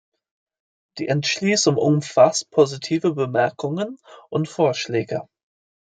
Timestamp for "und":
4.29-4.49